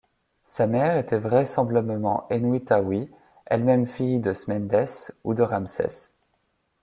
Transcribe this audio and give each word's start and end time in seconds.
Sa 0.47 0.65
mère 0.65 0.97
était 0.97 1.19
vraisemblablement 1.19 2.25
Henouittaoui, 2.31 3.11
elle-même 3.45 3.85
fille 3.85 4.19
de 4.19 4.33
Smendès 4.33 5.11
ou 5.23 5.35
de 5.35 5.43
Ramsès. 5.43 6.15